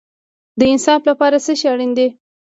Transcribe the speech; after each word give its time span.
د 0.59 0.61
انصاف 0.71 1.01
لپاره 1.09 1.35
څه 1.45 1.53
شی 1.59 1.67
اړین 1.73 1.91
دی؟ 1.97 2.07